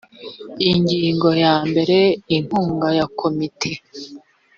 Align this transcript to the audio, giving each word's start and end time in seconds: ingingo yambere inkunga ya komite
ingingo 0.69 1.29
yambere 1.43 1.97
inkunga 2.35 2.87
ya 2.97 3.05
komite 3.19 3.71